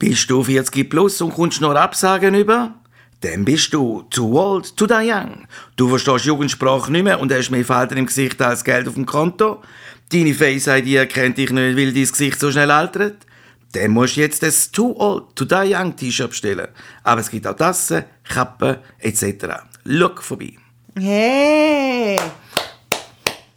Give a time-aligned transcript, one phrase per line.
[0.00, 2.74] Bist du 40 plus und kommst nur Absagen über?
[3.20, 5.46] Dann bist du too old, too die young.
[5.76, 9.04] Du verstehst Jugendsprache nicht mehr und hast mehr Falten im Gesicht als Geld auf dem
[9.04, 9.60] Konto.
[10.10, 13.26] Deine Face-ID erkennt dich nicht, weil dein Gesicht so schnell altert.
[13.72, 16.68] Dann musst du jetzt das Too Old, Too Die Young T-Shirt bestellen.
[17.04, 19.48] Aber es gibt auch Tassen, Kappen etc.
[19.84, 20.54] Look vorbei.
[20.98, 22.18] Hey!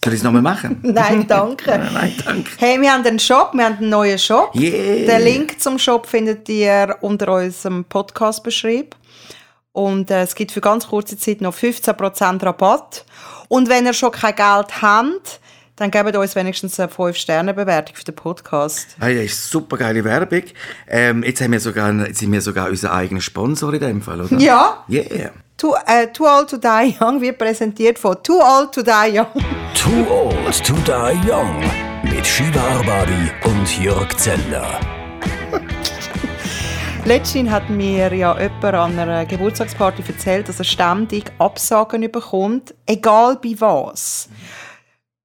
[0.04, 0.79] Soll ich es nochmal machen?
[0.83, 1.71] Nein, danke.
[1.93, 2.52] Nein, danke.
[2.57, 4.53] Hey, wir haben einen Shop, wir haben einen neuen Shop.
[4.53, 5.05] Yeah.
[5.05, 8.95] Den Link zum Shop findet ihr unter unserem Podcast-Beschrieb.
[9.71, 13.05] Und äh, es gibt für ganz kurze Zeit noch 15% Rabatt.
[13.47, 15.39] Und wenn ihr schon kein Geld habt,
[15.77, 18.95] dann gebt uns wenigstens eine 5-Sterne-Bewertung für den Podcast.
[18.99, 20.44] Hey, das ist super geile Werbung.
[20.88, 24.22] Ähm, jetzt, haben wir sogar, jetzt sind wir sogar unser eigener Sponsor in dem Fall,
[24.22, 24.38] oder?
[24.38, 24.83] Ja.
[24.89, 25.31] Yeah.
[25.57, 29.27] Too, äh, Too Old to Die Young wird präsentiert von Too Old to Die Young.
[29.75, 31.63] Too Old to Die Young
[32.03, 34.80] mit Shiva Arbari und Jörg Zeller.
[37.05, 43.38] Letztens hat mir ja jemand an einer Geburtstagsparty erzählt, dass er ständig Absagen bekommt, egal
[43.41, 44.30] bei was.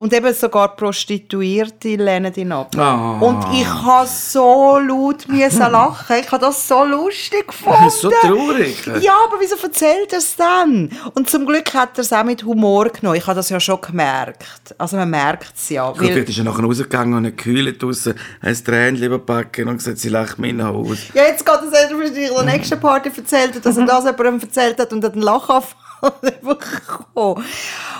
[0.00, 2.72] Und eben sogar Prostituierte lehnen ihn ab.
[2.78, 3.18] Ah.
[3.18, 6.16] Und ich habe so laut müssen lachen.
[6.20, 7.80] Ich habe das so lustig gefunden.
[7.82, 8.86] Das ist so traurig.
[9.00, 10.90] Ja, aber wieso erzählt er es dann?
[11.14, 13.16] Und zum Glück hat er es auch mit Humor genommen.
[13.16, 14.72] Ich habe das ja schon gemerkt.
[14.78, 15.90] Also man merkt es ja.
[15.90, 19.78] Gut, vielleicht ist er nachher rausgegangen und hat gekühlt draussen, hat das Tränchen überpacken und
[19.78, 20.96] gesagt, sie lacht mich Hause.
[21.12, 23.84] Ja, jetzt geht es erst, weil ich in der nächsten Party erzählt hat, dass er
[23.84, 27.44] das jemandem erzählt hat und hat einen Lachanfall bekommen.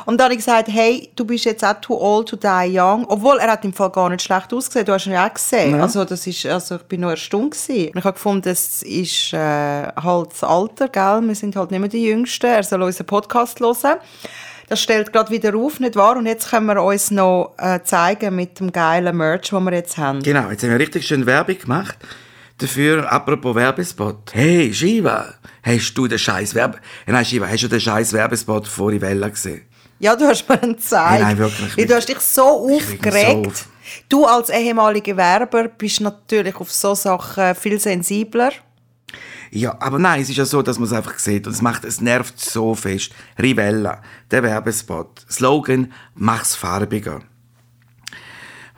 [0.07, 3.05] Und dann habe ich gesagt, hey, du bist jetzt auch too old to die young.
[3.09, 4.87] Obwohl, er hat im Fall gar nicht schlecht ausgesehen.
[4.87, 5.81] Du hast ihn ja auch gesehen.
[5.81, 7.91] Also, das ist, also, ich bin nur erstaunt gewesen.
[7.91, 11.21] Und ich habe gefunden, es ist äh, halt das Alter, gell?
[11.23, 12.47] Wir sind halt nicht mehr die Jüngsten.
[12.47, 13.99] Er soll unseren Podcast hören.
[14.69, 16.17] Das stellt gerade wieder auf, nicht wahr?
[16.17, 19.97] Und jetzt können wir uns noch äh, zeigen mit dem geilen Merch, den wir jetzt
[19.97, 20.23] haben.
[20.23, 21.97] Genau, jetzt haben wir richtig schön Werbung gemacht.
[22.59, 24.33] Dafür, apropos Werbespot.
[24.35, 26.79] Hey, Shiva, hast du den scheiß Werbe...
[27.07, 29.63] Nein, Shiva, hast du den scheiß Werbespot vor Rivella gesehen?
[30.01, 31.11] Ja, du hast mir einen gezeigt.
[31.13, 31.77] Hey, nein, wirklich.
[31.77, 33.47] Ja, Du hast dich so aufgeregt.
[33.47, 33.69] auf.
[34.09, 38.51] Du als ehemaliger Werber bist natürlich auf so Sachen viel sensibler.
[39.51, 41.85] Ja, aber nein, es ist ja so, dass man es einfach sieht und es macht,
[41.85, 43.13] es nervt so fest.
[43.41, 45.25] Rivella, der Werbespot.
[45.31, 47.21] Slogan, mach's farbiger.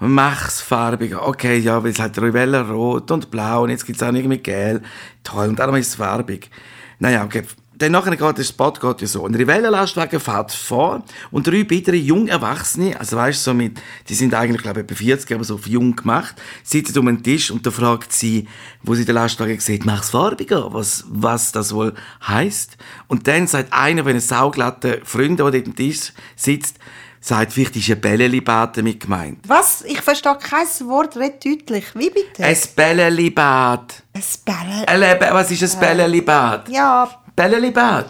[0.01, 1.27] Mach's farbiger.
[1.29, 4.81] Okay, ja, weil es hat Rivella rot und blau und jetzt gibt's auch irgendwie gel.
[5.23, 6.51] Toll, und darum ist es farbig.
[6.99, 7.43] Naja, okay.
[7.77, 9.25] Dann nachher geht der Spot geht ja so.
[9.25, 14.15] Ein Rivella-Lastwagen fährt vor und drei bittere junge Erwachsene, also weißt du, so mit, die
[14.15, 17.51] sind eigentlich, glaube ich, etwa 40, aber so auf jung gemacht, sitzen um den Tisch
[17.51, 18.47] und da fragt sie,
[18.83, 21.95] wo sie den Lastwagen sieht, mach's farbiger, was, was das wohl
[22.27, 22.77] heißt.
[23.09, 26.77] Und dann sagt einer von den sauglatten Freunden, der dort am Tisch sitzt,
[27.21, 29.39] sagt, vielleicht ist ein Bälleli-Bad damit gemeint.
[29.47, 29.83] Was?
[29.83, 31.85] Ich verstehe kein Wort, red deutlich.
[31.95, 32.43] Wie bitte?
[32.45, 34.03] Ein Bälleli-Bad.
[34.15, 34.89] Ein Bälle.
[34.89, 36.69] Ein Lebe- Was ist ein Bälleli-Bad?
[36.69, 38.07] Ja, Bälleli-Bad.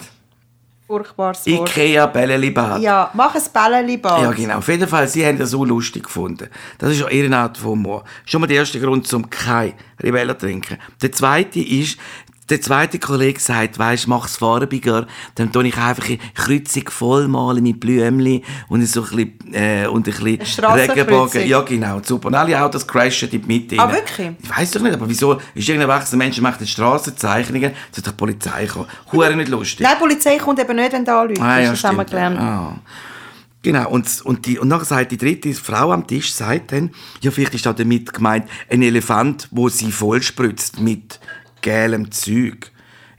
[0.86, 1.68] furchtbares Wort.
[1.70, 2.80] Ikea Bälleli-Bad.
[2.82, 4.22] Ja, mach ein Bälleli-Bad.
[4.22, 4.58] Ja, genau.
[4.58, 6.48] Auf jeden Fall, sie haben das so lustig gefunden.
[6.78, 8.04] Das ist ja ihre Art von Humor.
[8.24, 10.78] Schon mal der erste Grund zum kein Rivella trinken.
[11.00, 11.96] Der zweite ist,
[12.50, 17.62] der zweite Kollege sagt, weisst, mach's farbiger, dann tue ich einfach eine Kreuzung voll malen
[17.62, 20.64] mit Blümchen und so ein bisschen, äh, und ein bisschen.
[20.64, 21.46] Regenbogen.
[21.46, 22.28] Ja, genau, super.
[22.28, 24.30] Und alle Autos crashen in die Mitte Ah, wirklich?
[24.42, 28.16] Ich weiss doch nicht, aber wieso ist irgendein erwachsener Mensch macht jetzt Strassenzeichnungen, sollte die
[28.16, 28.86] Polizei kommen.
[29.12, 29.80] Hure nicht lustig.
[29.80, 32.38] Nein, die Polizei kommt eben nicht, wenn da Leute Ah, ja, Das haben wir gelernt.
[32.38, 32.76] Ah.
[33.62, 36.90] Genau, und, und, die, und nachher sagt die dritte Frau am Tisch, sagt dann,
[37.20, 41.20] ja, vielleicht ist da damit gemeint, ein Elefant, wo sie vollspritzt mit
[41.60, 42.70] gelem Zeug.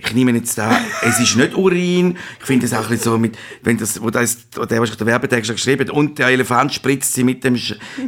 [0.03, 3.17] Ich nehme jetzt da, es ist nicht Urin, ich finde es auch ein bisschen so
[3.19, 7.13] mit, wenn das, wo das, der, was der Werbetext geschrieben hat, und der Elefant spritzt
[7.13, 7.55] sie mit dem,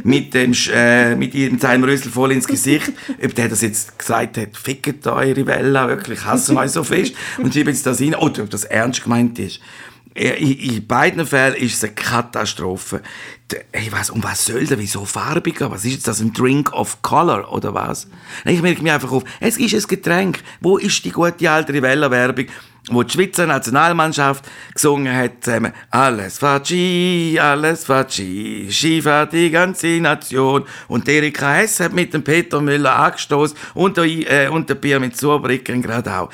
[0.02, 2.92] mit dem, äh, mit ihrem seinem Rüssel voll ins Gesicht.
[3.22, 7.54] Ob der das jetzt gesagt hat, fickt eure Welle, wirklich, hassen euch so fest, und
[7.54, 9.60] schreibt jetzt das rein, oder ob das ernst gemeint ist.
[10.14, 13.02] In, beiden Fällen ist es eine Katastrophe.
[13.72, 14.78] Hey, was, um was soll der?
[14.78, 15.72] Wieso farbiger?
[15.72, 16.20] Was ist das?
[16.20, 18.06] Ein Drink of Color oder was?
[18.44, 20.38] Ich merke mir einfach auf, es ist ein Getränk.
[20.60, 22.46] Wo ist die gute alte Rivella-Werbung,
[22.90, 29.50] wo die Schweizer Nationalmannschaft gesungen hat, zusammen, alles Ski, alles fährt Ski, Ski fährt die
[29.50, 30.64] ganze Nation.
[30.86, 35.00] Und Erika Hess hat mit dem Peter Müller angestoßen und der, äh, und der Bier
[35.00, 36.30] mit Zurbrücken gerade auch.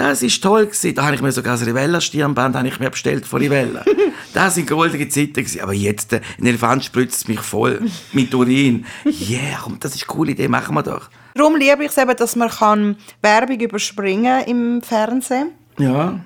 [0.00, 0.94] Das ist toll gewesen.
[0.94, 3.84] Da habe ich mir sogar das Rivella-Stirnband habe ich mir bestellt von Rivella.
[4.32, 5.60] das sind goldige Zeiten gewesen.
[5.60, 7.82] Aber jetzt, äh, ein Elefant spritzt mich voll
[8.14, 8.86] mit Urin.
[9.04, 11.10] Yeah, komm, das ist eine coole Idee, machen wir doch.
[11.34, 16.18] Darum liebe ich es eben, dass man kann Werbung überspringen im Fernsehen Ja.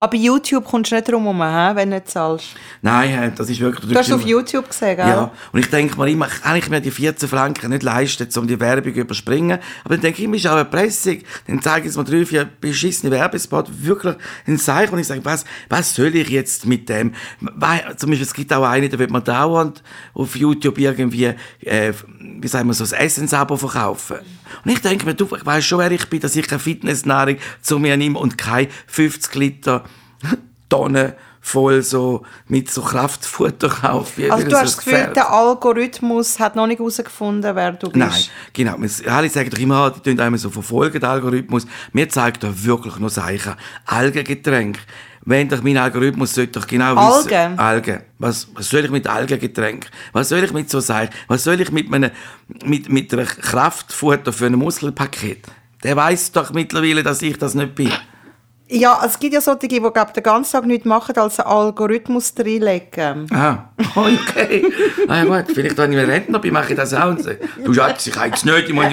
[0.00, 1.40] Aber YouTube kommst du nicht drum herum,
[1.76, 2.54] wenn du nicht zahlst.
[2.82, 3.90] Nein, das ist wirklich...
[3.90, 5.08] Du hast auf YouTube gesehen, gell?
[5.08, 8.46] Ja, und ich denke mir immer, kann ich mir die 14 Franken nicht leisten, um
[8.46, 9.58] die Werbung zu überspringen.
[9.84, 11.18] Aber dann denke ich, immer, ist auch eine Pressung.
[11.48, 14.14] Dann zeige ich mir drei, vier beschissene Werbespots, wirklich
[14.46, 17.12] ein Zeichen, und ich sage, was, was soll ich jetzt mit dem?
[17.40, 19.82] Weil, zum Beispiel, es gibt auch eine, da wird man dauernd
[20.14, 21.92] auf YouTube irgendwie, äh,
[22.42, 24.18] wie sagen wir so, ein Essensabo verkaufen.
[24.64, 27.36] Und ich denke mir, du, ich weiss schon, wer ich bin, dass ich keine Fitnessnahrung
[27.60, 29.84] zu mir nehme und keine 50 Liter
[30.68, 34.30] Tonnen voll so mit so Kraftfutter kaufe.
[34.30, 37.96] Also du hast das Gefühl, der Algorithmus hat noch nicht herausgefunden, wer du bist?
[37.96, 38.76] Nein, genau.
[39.10, 41.66] Alle sagen doch immer, die tun einmal so verfolgen, den Algorithmus.
[41.92, 43.54] Mir zeigt doch wirklich nur Zeichen.
[43.86, 44.78] Algengetränk.
[45.24, 47.30] Wenn doch mein Algorithmus sollte doch genau Algen?
[47.30, 47.58] wissen.
[47.58, 48.00] Algen.
[48.18, 49.86] Was, was soll ich mit Algengetränk?
[50.12, 51.10] Was soll ich mit so sagen?
[51.26, 52.10] Was soll ich mit einem,
[52.64, 55.46] mit, mit einer Kraftfutter für ein Muskelpaket?
[55.84, 57.92] Der weiß doch mittlerweile, dass ich das nicht bin.
[58.70, 62.34] Ja, es gibt ja solche, die glaub, den ganzen Tag nichts machen, als einen Algorithmus
[62.38, 63.26] reinlegen.
[63.32, 64.64] Ah, okay.
[65.08, 67.08] ah, ja gut, vielleicht wenn ich Rentner bin, mache ich das auch.
[67.08, 68.86] Und sage, du Schatz, ich habe es nicht, ich muss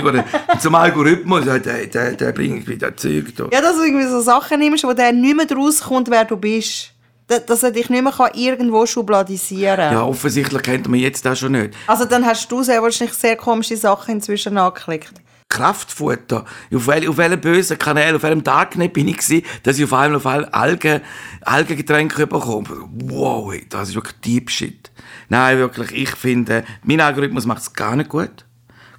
[0.59, 3.49] zum Algorithmus, der, der, der bringt wieder Zeug da.
[3.51, 6.91] Ja, dass du irgendwie so Sachen nimmst, wo der nicht mehr rauskommt, wer du bist.
[7.27, 9.93] Dass er dich nicht mehr irgendwo schubladisieren kann.
[9.93, 11.73] Ja, offensichtlich kennt man jetzt das schon nicht.
[11.87, 15.24] Also dann hast du sehr wahrscheinlich sehr komische Sachen inzwischen angeklickt.
[15.49, 16.45] Kraftfutter.
[16.73, 19.93] Auf, wel, auf welchem bösen Kanal, auf welchem Darknet bin ich gewesen, dass ich auf
[19.93, 21.01] einmal auf Algen,
[21.41, 22.67] Algengetränke bekomme.
[22.91, 24.91] Wow, ey, das ist wirklich Deep Shit.
[25.29, 28.45] Nein, wirklich, ich finde, mein Algorithmus macht es gar nicht gut.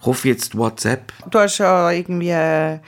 [0.01, 1.13] Ich hoffe jetzt WhatsApp.
[1.31, 2.79] Du hast ja irgendwie äh,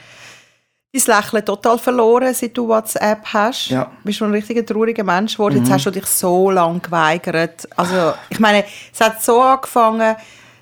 [0.93, 3.69] dein Lächeln total verloren, seit du WhatsApp hast.
[3.69, 3.85] Ja.
[3.85, 5.59] Du bist schon ein richtiger trauriger Mensch geworden.
[5.59, 7.69] Jetzt hast du dich so lange geweigert.
[7.77, 10.17] Also, ich meine, es hat so angefangen,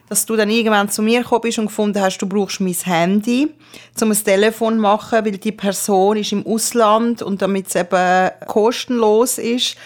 [0.09, 3.53] dass du dann irgendwann zu mir gekommen bist und gefunden hast, du brauchst mein Handy,
[4.01, 8.31] um ein Telefon zu machen, weil die Person ist im Ausland und damit es eben
[8.47, 9.77] kostenlos ist.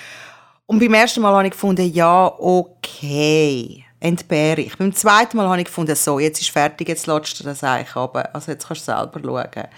[0.67, 4.76] Und beim ersten Mal habe ich gefunden, ja, okay, entbehre ich.
[4.76, 7.96] Beim zweiten Mal habe ich gefunden, so, jetzt ist fertig, jetzt lässt du das eigentlich
[7.96, 8.28] runter.
[8.32, 9.69] Also jetzt kannst du selber schauen.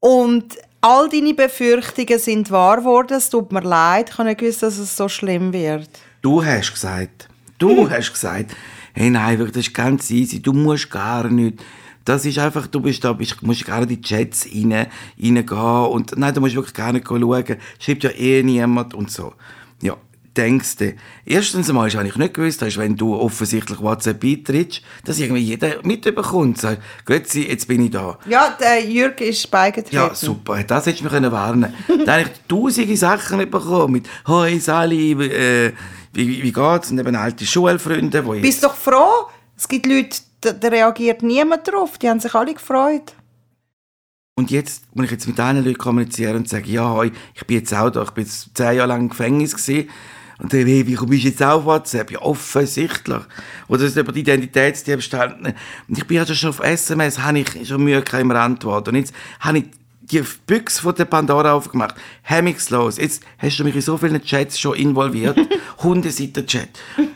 [0.00, 3.16] Und all deine Befürchtungen sind wahr geworden.
[3.16, 5.88] Es tut mir leid, ich habe nicht gewusst, dass es so schlimm wird.
[6.20, 7.28] Du hast gesagt,
[7.58, 8.56] du hast gesagt,
[8.94, 11.62] hey, nein, wirklich, das ist ganz easy, du musst gar nicht.
[12.04, 16.16] Das ist einfach, du bist da, bist, musst gar in die Chats rein, reingehen und
[16.16, 19.34] nein, du musst wirklich gar nicht schauen, schreibt ja eh niemand und so.
[19.80, 19.96] Ja,
[20.36, 20.94] denkst du.
[21.24, 25.82] Erstens einmal ist eigentlich nicht gewusst, dass wenn du offensichtlich WhatsApp beitrittst, dass irgendwie jeder
[25.82, 26.58] mitbekommt.
[26.58, 28.18] Sagt, Grüezi, jetzt bin ich da.
[28.26, 29.96] Ja, der Jürg ist beigetreten.
[29.96, 30.62] Ja, super.
[30.62, 32.04] Das hättest du mir warnen können.
[32.06, 33.92] da habe ich tausende Sachen bekommen.
[33.92, 35.72] Mit «Hoi Sali, äh,
[36.12, 39.28] wie, wie geht's?» Und eben alte Schulfreunde, wo Bist doch froh?
[39.56, 41.98] Es gibt Leute, da, reagiert niemand drauf.
[41.98, 43.14] Die haben sich alle gefreut.
[44.34, 47.74] Und jetzt muss ich jetzt mit diesen Leuten kommunizieren und sagen, ja, ich bin jetzt
[47.74, 49.90] auch da, ich bin jetzt zehn Jahre lang im Gefängnis gewesen.
[50.42, 52.10] Und dann, hey, wie bist du jetzt auf WhatsApp?
[52.10, 53.20] Ja, offensichtlich.
[53.68, 55.36] Oder ist über die Identitätsdiebstahl.
[55.86, 58.88] Und ich bin ja schon auf SMS, habe ich schon Mühe im Antwort.
[58.88, 59.64] Und jetzt habe ich
[60.12, 61.94] die Büchse von der Pandora aufgemacht.
[62.22, 62.98] Hemmungslos.
[62.98, 65.38] Jetzt hast du mich in so vielen Chats schon involviert.
[65.82, 66.68] Hundeseiten-Chat.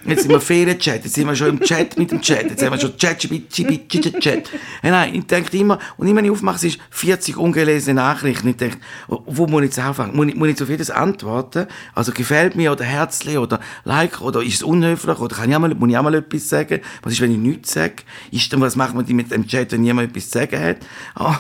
[0.04, 1.04] Jetzt sind wir Ferien-Chat.
[1.04, 2.50] Jetzt sind wir schon im Chat mit dem Chat.
[2.50, 4.50] Jetzt haben wir schon chat chat chat
[4.82, 8.48] Nein, ich denke immer, und immer, wenn ich aufmache, ist 40 ungelesene Nachrichten.
[8.48, 8.78] Ich denke,
[9.08, 10.16] wo muss ich jetzt anfangen?
[10.16, 11.66] Muss ich, muss ich auf jedes antworten?
[11.94, 15.60] Also gefällt mir oder Herzli oder Like oder ist es unhöflich oder kann ich auch
[15.60, 16.81] mal, muss ich auch mal etwas sagen?
[17.02, 17.96] Was ist, wenn ich nichts sage?
[18.31, 20.76] Ist dann, was macht man mit dem Chat, wenn niemand etwas zu sagen hat?
[21.19, 21.34] Oh,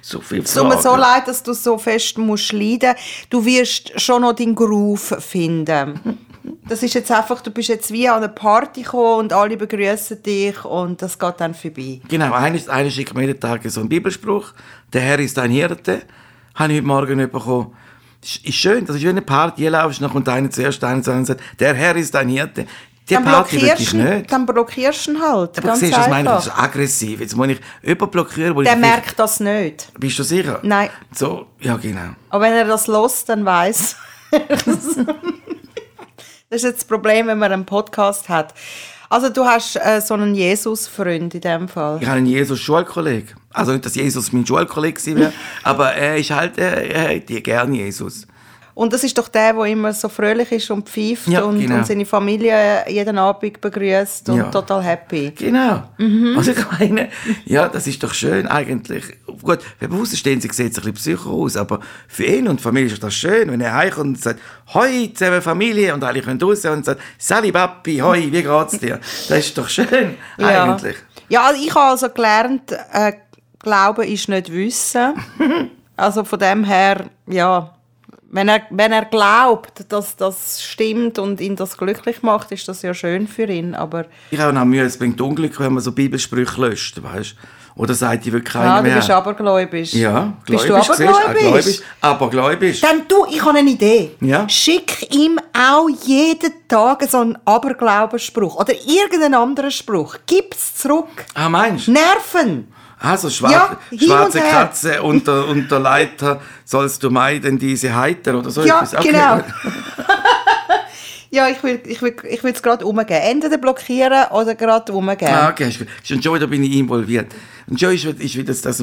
[0.00, 2.94] so viel Es tut mir so leid, dass du so fest musst leiden.
[3.28, 6.18] Du wirst schon noch deinen Groove finden.
[6.68, 10.22] Das ist jetzt einfach, du bist jetzt wie an eine Party gekommen und alle begrüßen
[10.22, 12.00] dich und das geht dann vorbei.
[12.08, 14.52] Genau, einer, einer schickt mir jeden Tag so einen Bibelspruch.
[14.92, 16.02] Der Herr ist ein Hirte.
[16.54, 17.72] Habe ich heute Morgen nicht bekommen.
[18.22, 19.62] Ist, ist schön, das ist wie eine Party.
[19.62, 22.66] Hier laufst noch und einer zuerst einer sagt, der Herr ist ein Hirte.
[23.08, 24.32] Die Dann Party will ich blockierst, du- nicht.
[24.32, 25.58] dann blockierst du ihn halt.
[25.58, 26.34] Aber ganz siehst was meine ich?
[26.34, 27.20] Das ist aggressiv.
[27.20, 29.88] Jetzt muss ich jemanden blockieren, wo Der ich merkt das nicht.
[29.98, 30.58] Bist du sicher?
[30.62, 30.90] Nein.
[31.14, 32.16] So, ja genau.
[32.30, 33.96] Aber wenn er das lost, dann weiß.
[34.32, 34.96] das
[36.50, 38.54] ist jetzt das Problem, wenn man einen Podcast hat.
[39.08, 41.98] Also du hast äh, so einen Jesus-Freund in dem Fall.
[42.00, 43.36] Ich habe einen Jesus-Schulkollegen.
[43.52, 45.32] Also nicht, dass Jesus mein Schulkollege wäre,
[45.62, 48.26] aber er ist halt, er, er hat gerne Jesus.
[48.76, 51.76] Und das ist doch der, der immer so fröhlich ist und pfeift Ja, und, genau.
[51.76, 54.50] und seine Familie jeden Abend begrüßt und Ja.
[54.50, 55.32] total happy.
[55.34, 55.82] Genau.
[55.96, 56.34] Mhm.
[56.36, 57.08] Also ich meine,
[57.46, 59.04] ja, das ist doch schön eigentlich.
[59.40, 59.60] Gut,
[60.12, 63.14] stehen, sie sieht ein bisschen psycho aus, aber für ihn und die Familie ist das
[63.14, 64.40] schön, wenn er heimkommt und sagt,
[64.74, 69.00] hoi, zusammen Familie, und alle können raus und sagt, Sali Papi, hoi, wie geht's dir?
[69.30, 70.96] Das ist doch schön, eigentlich.
[71.30, 73.14] Ja, also ich habe also gelernt, äh,
[73.58, 75.14] Glauben ist nicht Wissen.
[75.96, 77.72] also von dem her, ja,
[78.28, 82.82] Wenn er, wenn er glaubt, dass das stimmt und ihn das glücklich macht, ist das
[82.82, 83.74] ja schön für ihn.
[83.74, 87.36] Aber Ich habe auch Mühe, es bringt Unglück, wenn man so Bibelsprüche löscht, weißt
[87.76, 88.96] Oder sagt die wirklich keiner ja, du mehr?
[88.96, 89.92] bist abergläubisch.
[89.94, 91.62] ja, Bist gläubisch, du siehst auch abergläubisch?
[91.62, 92.80] gläubisch, aber gläubisch.
[92.80, 94.10] Dann du, ich habe eine Idee.
[94.20, 94.48] Ja.
[94.48, 100.16] Schick ihm auch jeden Tag so einen Aberglaubensspruch oder irgendeinen anderen Spruch.
[100.26, 101.06] Gib's zurück.
[101.34, 101.92] Ah, meinst du?
[101.92, 102.72] Nerven.
[102.98, 104.50] Also schwar Ja, schwarze und.
[104.50, 108.94] Katze unter, unter Leiter sollst du meiden diese Heiter oder so Ja, etwas.
[108.94, 109.08] Okay.
[109.08, 109.40] genau.
[111.30, 113.20] Ja, ich will ich will, ich will es gerade umgeben.
[113.20, 115.26] Entweder blockieren oder gerade umgeben.
[115.34, 115.70] Ah, okay.
[116.10, 117.34] Und schon wieder bin ich involviert.
[117.66, 118.82] Und schon ist, ist wieder das,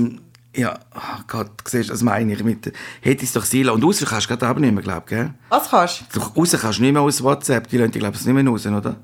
[0.55, 3.71] ja, oh Gott, siehst du, das meine ich mit, hätte es doch Sila.
[3.71, 5.33] Und raus kannst du gerade abnehmen, glaube ich, gell?
[5.49, 6.19] Was kannst du?
[6.19, 8.45] Du, raus kannst du nicht mehr aus WhatsApp, die lassen dich, glaube ich, nicht mehr
[8.45, 8.95] raus, oder?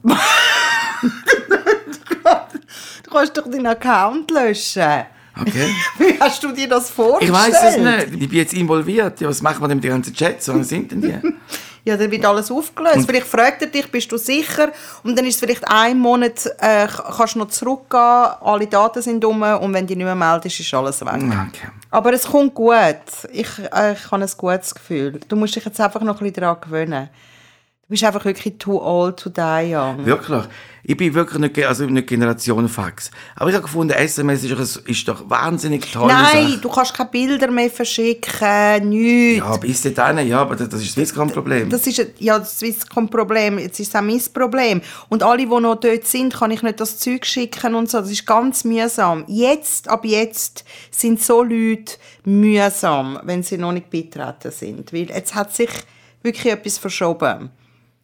[3.10, 5.06] Du kannst doch deinen Account löschen.
[5.40, 5.74] Okay.
[5.98, 7.32] Wie hast du dir das vorgestellt?
[7.48, 8.22] Ich weiß es nicht.
[8.22, 9.20] Ich bin jetzt involviert.
[9.22, 10.48] Ja, was machen wir denn mit den ganzen Chats?
[10.50, 11.34] Wann sind denn die?
[11.86, 13.06] Ja, dann wird alles aufgelöst.
[13.08, 14.70] vielleicht fragt er dich, bist du sicher?
[15.02, 19.24] Und dann ist es vielleicht ein Monat, äh, kannst du noch zurückgehen, alle Daten sind
[19.24, 21.16] um und wenn du dich nicht mehr meldest, ist alles weg.
[21.16, 21.70] Okay.
[21.90, 22.76] Aber es kommt gut.
[23.32, 25.22] Ich, äh, ich habe ein gutes Gefühl.
[25.28, 27.10] Du musst dich jetzt einfach noch ein bisschen daran gewöhnen.
[27.90, 30.06] Du bist einfach wirklich too old to die young.
[30.06, 30.44] Wirklich.
[30.84, 33.10] Ich bin wirklich nicht, also nicht Generation Fax.
[33.36, 36.08] Aber ich habe gefunden, SMS ist, doch- ist doch wahnsinnig toll.
[36.08, 39.40] Nein, du kannst keine Bilder mehr verschicken, nichts.
[39.40, 41.68] Ja, bis dahin, ja, aber das, das ist das Swisscom-Problem.
[41.72, 44.82] Das ist ja das Swisscom-Problem, jetzt ist es auch mein Problem.
[45.10, 48.02] Und alle, die noch dort sind, kann ich nicht das Zeug schicken und so.
[48.02, 49.24] Das ist ganz mühsam.
[49.28, 51.94] Jetzt, ab jetzt, sind so Leute
[52.24, 54.94] mühsam, wenn sie noch nicht beitreten sind.
[54.94, 55.70] Weil jetzt hat sich
[56.22, 57.50] wirklich etwas verschoben.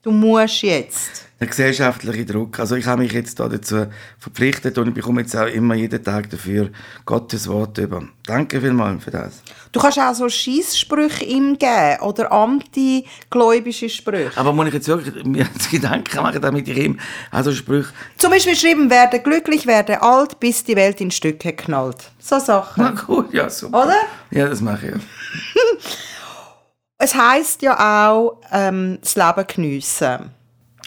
[0.05, 1.25] Du musst jetzt.
[1.39, 2.59] Der gesellschaftliche Druck.
[2.59, 3.87] Also ich habe mich jetzt da dazu
[4.19, 6.69] verpflichtet und ich bekomme jetzt auch immer jeden Tag dafür
[7.07, 8.03] Gottes Wort über.
[8.23, 9.41] Danke vielmals für das.
[9.71, 14.29] Du kannst auch so Scheisssprüche ihm geben oder antigläubische Sprüche.
[14.35, 16.99] Aber muss ich jetzt wirklich mir Gedanken machen, damit ich ihm
[17.31, 17.89] also Sprüche...
[18.19, 22.11] Zum Beispiel schreiben, werde glücklich, werde alt, bis die Welt in Stücke knallt.
[22.19, 22.83] So Sachen.
[22.83, 23.85] Na gut, ja, super.
[23.85, 23.97] Oder?
[24.29, 24.93] Ja, das mache ich.
[26.97, 30.31] Es heißt ja auch, ähm, das Leben geniessen.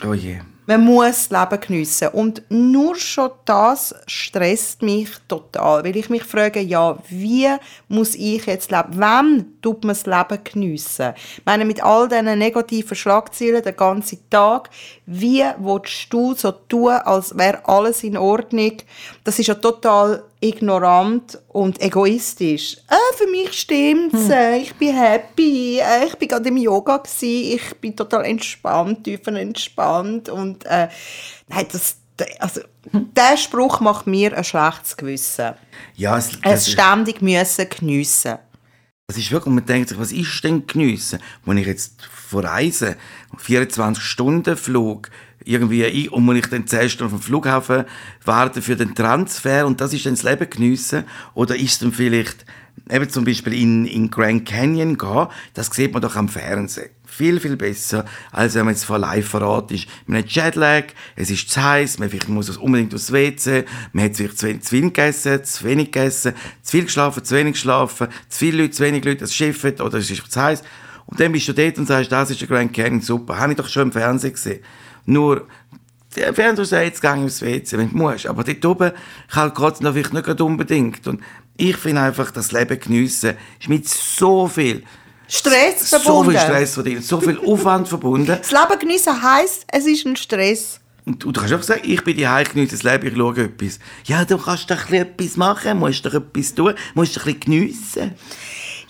[0.07, 0.41] Oh je.
[0.69, 2.09] Man muss das Leben geniessen.
[2.09, 5.83] Und nur schon das stresst mich total.
[5.83, 7.49] Weil ich mich frage, ja, wie
[7.89, 8.91] muss ich jetzt leben?
[8.93, 11.15] Wann tut man das Leben geniessen?
[11.39, 14.69] Ich meine, mit all diesen negativen Schlagzeilen den ganzen Tag,
[15.07, 18.77] wie willst du so tun, als wäre alles in Ordnung?
[19.25, 22.77] Das ist ja total ignorant und egoistisch.
[22.89, 27.55] Äh, für mich stimmt's, äh, ich bin happy, äh, ich bin gerade im Yoga gsi,
[27.57, 30.89] ich bin total entspannt, tiefenentspannt und äh,
[31.49, 31.97] nein, das,
[32.39, 32.61] also,
[32.93, 35.55] der Spruch macht mir ein schlechtes Gewissen.
[35.95, 38.39] Ja, es, Es ständig müssen geniessen.
[39.09, 41.19] Das ist wirklich, man denkt sich, was ist denn geniessen?
[41.47, 42.95] Wenn ich jetzt verreise,
[43.39, 45.09] 24 Stunden Flug,
[45.43, 47.87] irgendwie ein, und muss ich dann 10 Stunden dem Flughafen
[48.27, 51.05] warten für den Transfer und das ist dann das Leben geniessen?
[51.33, 52.45] Oder ist es dann vielleicht
[52.91, 56.91] eben zum Beispiel in, in Grand Canyon gehen, das sieht man doch am Fernsehen.
[57.19, 59.89] Viel, viel besser, als wenn man jetzt vor live vor Ort ist.
[60.07, 60.85] Man hat Jetlag,
[61.17, 64.63] es ist zu heiß, man vielleicht muss unbedingt aufs WC, man hat vielleicht zu wenig,
[64.63, 68.71] zu wenig gegessen, zu wenig gegessen, zu viel geschlafen, zu wenig geschlafen, zu viele Leute,
[68.71, 70.63] zu wenig Leute, das Schiff hat, oder es ist zu heiß.
[71.07, 73.59] Und dann bist du dort und sagst, das ist der Grand Canyon, super, habe ich
[73.59, 74.63] doch schon im Fernsehen gesehen.
[75.05, 75.49] Nur,
[76.15, 78.27] der sagt, jetzt gehe ich aufs WC, wenn du musst.
[78.29, 78.93] Aber dort oben
[79.29, 81.05] kann Gott noch nicht unbedingt.
[81.09, 81.21] Und
[81.57, 84.85] ich finde einfach, das Leben geniessen ist mit so viel,
[85.29, 86.33] Stress so verbunden.
[86.33, 88.39] viel Stress verbunden, so viel Aufwand verbunden.
[88.39, 90.81] Das Leben geniessen heisst, es ist ein Stress.
[91.05, 93.79] Und du kannst einfach sagen, ich bin die genieße das Leben, ich schaue etwas.
[94.05, 98.15] Ja, du kannst doch etwas machen, musst doch etwas tun, musst doch ein bisschen geniessen.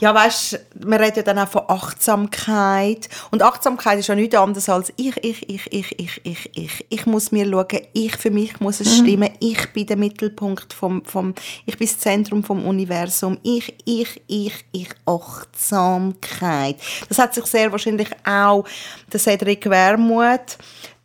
[0.00, 3.09] Ja, weißt, wir reden ja dann auch von Achtsamkeit.
[3.31, 6.87] Und Achtsamkeit ist ja nichts anderes als ich, ich, ich, ich, ich, ich, ich.
[6.88, 9.31] Ich muss mir schauen, ich für mich muss es stimmen.
[9.40, 11.35] Ich bin der Mittelpunkt vom, vom,
[11.67, 13.38] ich bin das Zentrum vom Universum.
[13.43, 14.88] Ich, ich, ich, ich.
[15.07, 16.76] Achtsamkeit.
[17.09, 18.64] Das hat sich sehr wahrscheinlich auch
[19.12, 20.59] der Cedric Wermuth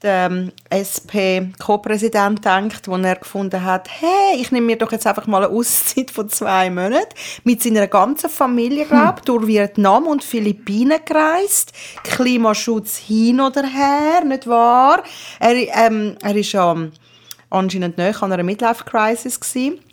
[0.03, 5.25] der ähm, SP-Co-Präsident denkt, wo er gefunden hat, hey, ich nehme mir doch jetzt einfach
[5.27, 10.23] mal eine Auszeit von zwei Monaten mit seiner ganzen Familie, glaube ich, durch Vietnam und
[10.23, 11.71] Philippinen gereist.
[12.03, 15.03] Klimaschutz hin oder her, nicht wahr?
[15.39, 15.55] Er,
[15.87, 16.75] ähm, er ist ja
[17.49, 19.39] anscheinend nicht an einer Midlife-Crisis.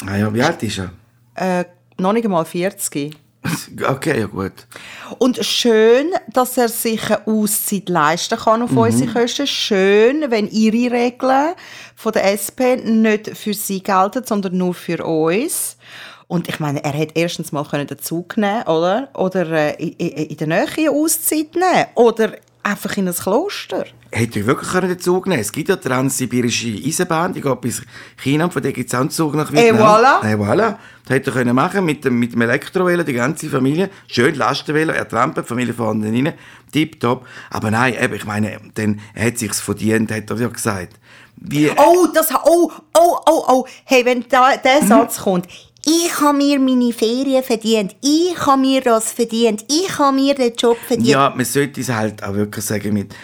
[0.06, 0.90] Ah ja, wie alt ist er?
[1.60, 1.64] Äh,
[1.98, 3.16] noch nicht einmal 40.
[3.88, 4.52] Okay, ja gut.
[5.18, 9.46] Und schön, dass er sich eine Auszeit leisten kann auf unsere Kosten.
[9.46, 11.54] Schön, wenn ihre Regeln
[11.96, 15.76] von der SP nicht für sie gelten, sondern nur für uns.
[16.30, 19.08] Und ich meine, er hätte erstens mal können Zug nehmen oder?
[19.14, 21.86] Oder äh, in, in, der Nähe Auszeit nehmen.
[21.96, 23.84] Oder einfach in ein Kloster.
[24.12, 27.82] Hätte ich wirklich können den Zug nehmen Es gibt ja Transsibirische Eisenbahn, die geht bis
[28.16, 29.80] China, von der gibt es auch einen Zug nach Vietnam.
[29.80, 30.32] voilà.
[30.32, 30.76] Et voilà.
[31.06, 33.88] Das hätte er machen mit dem, mit dem Elektrovelo, die ganze Familie.
[34.08, 36.32] Schön Lastenvelo, er trampelt, Familie vorne rein,
[36.72, 37.26] tipptopp.
[37.50, 40.94] Aber nein, eben, ich meine, dann, er hat sich's verdient, hat er ja gesagt.
[41.36, 43.66] Wie, Oh, das, oh, oh, oh, oh.
[43.84, 45.46] Hey, wenn da, der Satz kommt,
[45.84, 50.54] ich habe mir meine Ferien verdient, ich habe mir das verdient, ich habe mir den
[50.54, 51.08] Job verdient.
[51.08, 53.14] Ja, man sollte es halt auch wirklich sagen mit,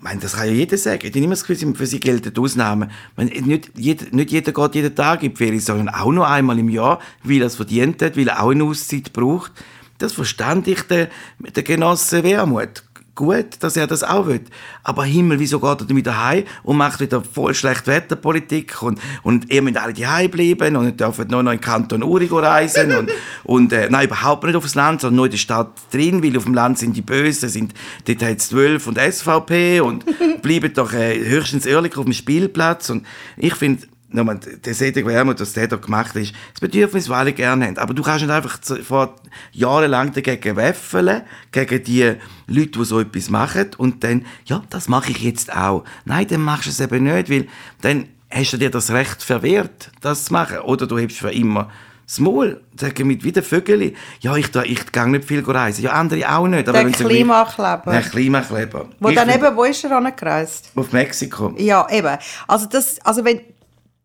[0.00, 1.00] meine, das kann ja jeder sagen.
[1.02, 2.90] Ich habe immer das Gefühl, für sie gelten Ausnahmen.
[3.16, 6.58] Meine, nicht, jeder, nicht jeder geht jeden Tag in die Ferien, sondern auch nur einmal
[6.58, 9.52] im Jahr, weil er es verdient hat, weil er auch eine Auszeit braucht.
[9.98, 11.08] Das verstand ich den,
[11.38, 12.82] den Genossen Wermut.
[13.14, 14.40] Gut, dass er das auch will.
[14.82, 18.98] Aber Himmel, wieso geht er dann wieder heim und macht wieder voll schlecht Wetterpolitik und,
[19.22, 22.90] und ihr müsst alle daheim bleiben und dürft nur noch in den Kanton Uri reisen
[22.90, 23.10] und,
[23.44, 26.44] und äh, nein, überhaupt nicht aufs Land, sondern nur in der Stadt drin, weil auf
[26.44, 27.74] dem Land sind die Bösen, sind,
[28.06, 30.06] dort hat es 12 und SVP und
[30.42, 33.82] bleiben doch äh, höchstens ehrlich auf dem Spielplatz und ich finde,
[34.14, 37.78] nochmal, der Cedric Wermuth, was der da gemacht ist das Bedürfnis, das alle gerne haben.
[37.78, 39.16] Aber du kannst nicht einfach vor
[39.52, 42.14] jahrelang dagegen weffeln, gegen die
[42.46, 45.84] Leute, die so etwas machen, und dann, ja, das mache ich jetzt auch.
[46.04, 47.46] Nein, dann machst du es eben nicht, weil
[47.80, 50.58] dann hast du dir das Recht verwehrt, das zu machen.
[50.60, 51.70] Oder du hebst für immer
[52.06, 53.94] das Maul, sagen mit wie der Vögel.
[54.20, 55.84] Ja, ich, da- ich gehe nicht viel reisen.
[55.84, 56.68] Ja, andere auch nicht.
[56.68, 57.90] Aber Der Klimakleber.
[57.92, 58.88] Der Klimakleber.
[59.00, 60.72] Wo Ich dann eben, wo ist er angereist?
[60.74, 61.54] Auf Mexiko.
[61.58, 62.18] Ja, eben.
[62.48, 63.40] Also, das, also wenn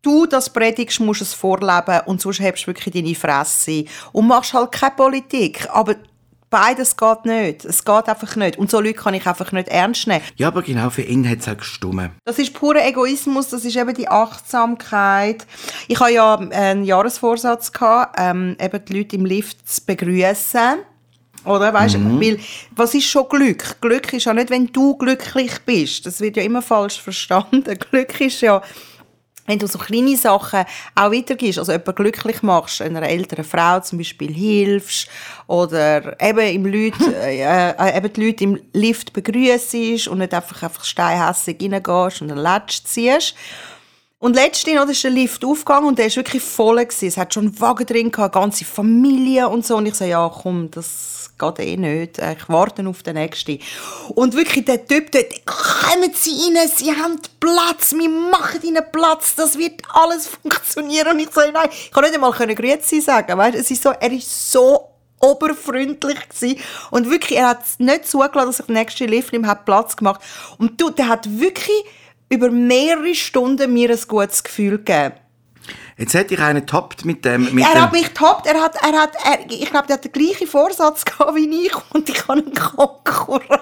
[0.07, 4.27] du das predigst, musst du es vorleben und sonst hebst du wirklich deine Fresse und
[4.27, 5.67] machst halt keine Politik.
[5.71, 5.95] Aber
[6.49, 7.65] beides geht nicht.
[7.65, 8.57] Es geht einfach nicht.
[8.57, 10.23] Und so Leute kann ich einfach nicht ernst nehmen.
[10.37, 12.11] Ja, aber genau für ihn hat es halt gestummen.
[12.23, 15.45] Das ist purer Egoismus, das ist eben die Achtsamkeit.
[15.89, 20.77] Ich hatte ja einen Jahresvorsatz, gehabt, ähm, eben die Leute im Lift zu begrüßen.
[21.43, 22.39] Oder, weißt du, weil,
[22.71, 23.79] was ist schon Glück?
[23.79, 26.05] Glück ist ja nicht, wenn du glücklich bist.
[26.05, 27.63] Das wird ja immer falsch verstanden.
[27.91, 28.61] Glück ist ja,
[29.47, 33.97] wenn du so kleine Sachen auch weitergibst, also jemanden glücklich machst, einer älteren Frau zum
[33.97, 35.07] Beispiel hilfst
[35.47, 40.61] oder eben, im Leute, äh, äh, eben die Leute im Lift begrüßt und nicht einfach,
[40.61, 43.35] einfach steinhässig reingehst und einen Latsch ziehst.
[44.19, 46.83] Und letztens oder, ist der Lift aufgegangen und der war wirklich voll.
[46.83, 47.07] Gewesen.
[47.07, 49.77] Es hat schon einen Wagen drin, gehabt, eine ganze Familie und so.
[49.77, 52.17] Und ich so, ja komm, das geht eh nicht.
[52.17, 53.59] Ich warte auf den nächsten.
[54.09, 59.35] Und wirklich, der Typ dort, kommen Sie rein, Sie haben Platz, wir machen Ihnen Platz,
[59.35, 61.13] das wird alles funktionieren.
[61.13, 63.37] Und ich so, nein, ich kann nicht einmal Grüezi sagen.
[63.37, 63.57] Weißt?
[63.57, 66.59] Es ist so, er ist so oberfreundlich gewesen.
[66.91, 70.21] und wirklich, er hat nicht zugelassen, dass ich den nächsten Lift ihm Platz gemacht.
[70.57, 71.83] Und du, der hat wirklich
[72.29, 75.13] über mehrere Stunden mir ein gutes Gefühl gegeben.
[75.97, 77.53] Jetzt hätte ich einen toppt mit dem.
[77.53, 80.05] Mit Er dem hat mich toppt, er hat, er hat, er, ich glaube, der hat
[80.05, 83.61] den gleichen Vorsatz gehabt wie ich und ich habe einen Konkurrent.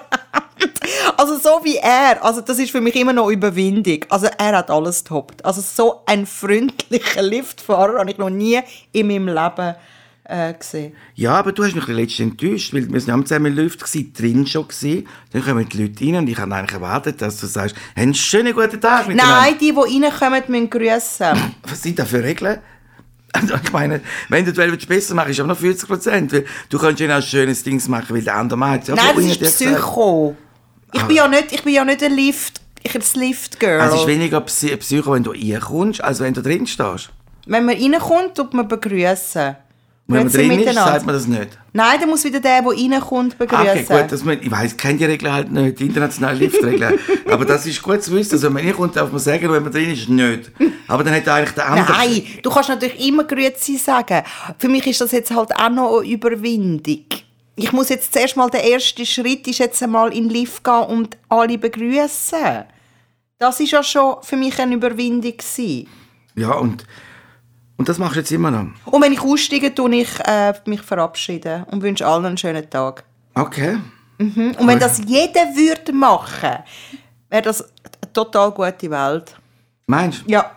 [1.16, 4.04] Also so wie er, also das ist für mich immer noch Überwindung.
[4.08, 5.44] Also er hat alles toppt.
[5.44, 8.60] Also so ein freundlicher Liftfahrer habe ich noch nie
[8.92, 9.74] in meinem Leben
[10.28, 10.92] äh, gesehen.
[11.14, 14.12] ja, aber du hast mich letztens enttäuscht, weil wir sind ja zusammen im Lift gewesen,
[14.12, 15.06] drin schon gewesen.
[15.32, 18.54] Dann kommen die Leute rein und ich habe eigentlich erwartet, dass du sagst, einen schönen
[18.54, 19.40] guten Tag miteinander.
[19.40, 21.54] Nein, die, die reinkommen, müssen grüßen.
[21.62, 22.58] Was sind da für Regeln?
[23.64, 26.44] Ich meine, wenn du Welt besser machst, ist aber noch 50 Prozent.
[26.70, 28.88] Du kannst ja auch ein schönes Ding machen, weil der andere macht.
[28.88, 29.40] Ja, Nein, das ist.
[29.42, 30.34] Psycho.
[30.94, 33.80] Ich bin ja nicht, ich bin ja nicht ein Lift, ich bin das Lift-Girl.
[33.80, 37.10] Also es ist weniger Psy Psycho, wenn du reinkommst, als wenn du drin stehst.
[37.44, 39.56] Wenn man reinkommt, tut man begrüßen.
[40.08, 41.58] Wenn man drin ist, sagt man das nicht.
[41.72, 43.68] Nein, dann muss wieder der, der reinkommt, begrüßen.
[43.68, 46.98] Okay, gut, dass man, ich weiß, kenne die Regeln halt nicht, die internationalen Liftregeln.
[47.30, 48.34] aber das ist gut zu wissen.
[48.34, 50.52] Also, wenn man reinkommt, darf man sagen, wenn man drin ist, nicht.
[50.86, 51.92] Aber dann hat eigentlich der andere...
[51.92, 54.22] Nein, du kannst natürlich immer Grüezi sagen.
[54.58, 57.04] Für mich ist das jetzt halt auch noch eine Überwindung.
[57.56, 60.84] Ich muss jetzt zuerst mal, der erste Schritt ist jetzt einmal in den Lift gehen
[60.84, 62.64] und alle begrüßen.
[63.38, 65.88] Das ist ja schon für mich eine Überwindung gewesen.
[66.36, 66.84] Ja, und,
[67.76, 68.66] und das machst du jetzt immer noch.
[68.86, 73.04] Und wenn ich aussteige, tue ich äh, mich verabschieden und wünsche allen einen schönen Tag.
[73.34, 73.78] Okay.
[74.18, 76.58] Und wenn das jeder würde machen,
[77.28, 79.36] wäre das eine total gute Welt.
[79.86, 80.30] Meinst du?
[80.32, 80.50] Ja.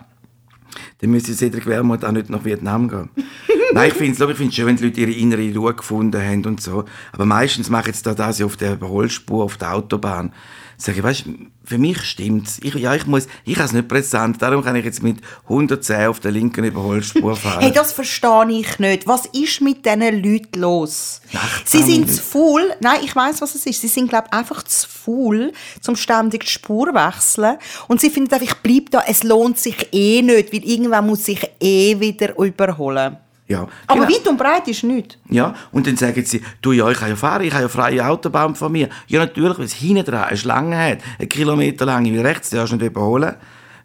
[0.99, 3.09] Dann müsste Cedric Wermuth auch nicht nach Vietnam gehen.
[3.73, 6.61] Nein, ich finde es ich schön, wenn die Leute ihre innere Ruhe gefunden haben und
[6.61, 6.85] so.
[7.11, 10.33] Aber meistens mache ich jetzt da das auf der Überholspur, auf der Autobahn.
[10.77, 11.25] Sage ich, weißt,
[11.65, 12.57] für mich stimmt's.
[12.63, 16.07] Ich, ja, ich muss, ich habe es nicht präsent, darum kann ich jetzt mit 110
[16.07, 17.59] auf der linken Überholspur fahren.
[17.59, 19.05] Hey, das verstehe ich nicht.
[19.05, 21.21] Was ist mit diesen Leuten los?
[21.33, 22.61] Achtsam Sie sind zu faul.
[22.79, 23.81] Nein, ich weiß, was es ist.
[23.81, 25.51] Sie sind, glaube ich, einfach zu faul,
[25.81, 27.57] zum ständig die Spur wechseln.
[27.89, 31.25] Und sie finden einfach, ich bleib da, es lohnt sich eh nicht, weil irgendwann muss
[31.25, 33.17] sich eh wieder überholen.
[33.49, 34.15] Ja, Aber genau.
[34.15, 35.17] weit und breit ist nichts.
[35.27, 38.07] Ja, und dann sagen sie, du, ja, ich kann ja fahren, ich habe ja freie
[38.07, 38.89] Autobahn von mir.
[39.07, 42.73] Ja, natürlich, weil es hinten dran eine Schlange hat, eine Kilometer lang, weil rechts darfst
[42.73, 43.35] du nicht überholen.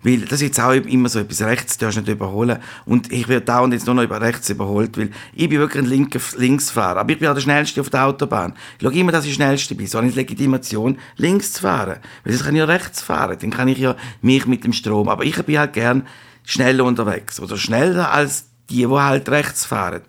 [0.02, 2.58] Weil das ist jetzt auch immer so etwas, rechts darfst du nicht überholen.
[2.84, 5.88] Und ich werde dauernd jetzt nur noch über rechts überholt, weil ich bin wirklich ein
[5.88, 7.00] linker Linksfahrer.
[7.00, 8.52] Aber ich bin auch der Schnellste auf der Autobahn.
[8.78, 9.86] Ich schaue immer, dass ich Schnellste bin.
[9.86, 12.00] So habe ich die Legitimation, links zu fahren.
[12.22, 13.38] Weil sonst kann ich ja rechts fahren.
[13.40, 15.08] Dann kann ich ja mich mit dem Strom.
[15.08, 16.06] Aber ich bin halt gern
[16.42, 17.40] schneller unterwegs.
[17.40, 20.02] Oder schneller als die, die halt rechts fahren.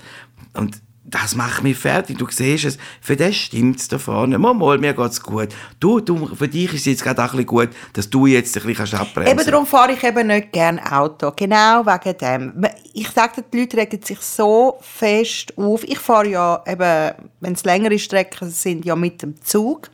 [0.54, 2.18] Und das macht mich fertig.
[2.18, 4.40] Du siehst es, für das stimmt es da vorne.
[4.40, 5.50] Mal, mal, mir geht's gut.
[5.80, 8.58] Du, du, für dich ist es jetzt gerade auch ein bisschen gut, dass du jetzt
[8.58, 9.48] ein bisschen abbremsen Eben kannst.
[9.48, 11.32] darum fahre ich eben nicht gerne Auto.
[11.36, 12.66] Genau wegen dem.
[12.94, 15.84] Ich sage die Leute regen sich so fest auf.
[15.84, 19.92] Ich fahre ja eben, wenn es längere Strecken sind, ja mit dem Zug.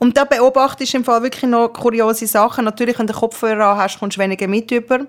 [0.00, 2.64] Und da beobachtest du im Fall wirklich noch kuriose Sachen.
[2.64, 5.06] Natürlich, wenn du Kopfhörer an hast, kommst du weniger mit über.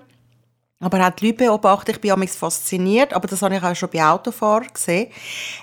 [0.78, 3.88] Aber auch die Leute beobachten, ich bin manchmal fasziniert, aber das habe ich auch schon
[3.90, 5.10] bei Autofahrern gesehen.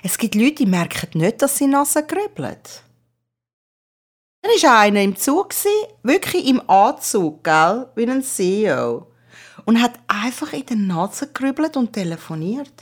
[0.02, 2.56] Es gibt Leute, die merken nicht, dass sie Nase grübeln.
[4.42, 5.54] Dann war einer im Zug,
[6.02, 7.86] wirklich im Anzug, gell?
[7.94, 9.06] wie ein CEO.
[9.64, 12.72] Und hat einfach in der Nase gerübelt und telefoniert.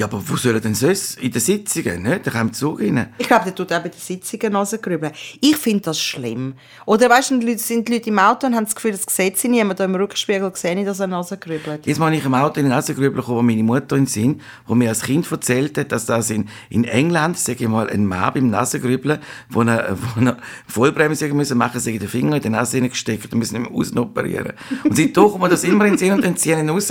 [0.00, 1.20] Ja, aber wo sollen denn sonst?
[1.20, 2.26] In den Sitzungen, nicht?
[2.26, 3.12] Da kommt Zug rein.
[3.18, 5.12] Ich glaube, der tut auch bei den Sitzungen Nase grübeln.
[5.42, 6.54] Ich finde das schlimm.
[6.86, 9.48] Oder weißt du, sind die Leute im Auto und haben das Gefühl, das sieht sie
[9.48, 9.78] niemand.
[9.78, 11.86] Da im Rückspiegel sehe ich, dass er Nase grübelt.
[11.86, 14.74] Jetzt mal ich im Auto in den Nasengrübel gekommen, wo meine Mutter in Sinn, wo
[14.74, 18.32] mir als Kind erzählt hat, dass das in, in England, sage ich mal, ein Mann
[18.32, 19.18] beim Nasengrübeln,
[19.50, 23.38] wo er, wo er Vollbremse müssen machen, sich den Finger in die Nase hineingesteckt und
[23.38, 24.54] müssen nicht mehr außen operieren.
[24.82, 26.90] Und seitdem kommt mir das immer in den Sinn und dann ziehen ihn raus.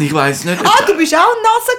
[0.00, 0.64] Ich weiß nicht.
[0.64, 1.24] Ah, du bist auch ein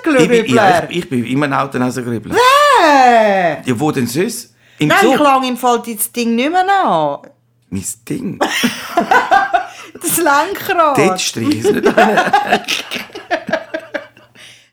[0.03, 0.89] ich, Nasengrübler?
[0.89, 2.33] ich, ich bin immer ein Auto Nasengrübel.
[2.33, 3.61] Äh.
[3.65, 4.53] Ja, wo denn sonst?
[4.77, 5.19] Im Nein, ich Zug?
[5.19, 7.19] lange im Fall das Ding nicht mehr an.
[7.69, 8.39] Mein Ding.
[10.01, 10.97] Das Lenkrad.
[10.97, 11.95] Dort streiche ich es nicht an.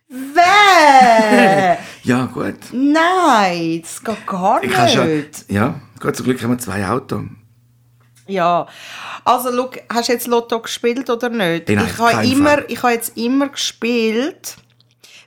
[0.09, 1.77] Weh!
[2.05, 2.55] Ja, gut.
[2.71, 5.45] Nein, das geht gar Ich habe schon, nicht.
[5.51, 7.23] ja, Gott zum Glück haben wir zwei Autos.
[8.27, 8.67] Ja,
[9.25, 11.69] also schau, hast du jetzt Lotto gespielt oder nicht?
[11.69, 12.65] Nein, ich habe immer, Fall.
[12.69, 14.57] ich habe jetzt immer gespielt,